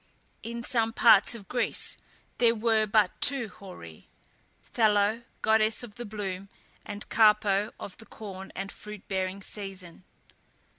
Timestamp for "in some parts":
0.41-1.35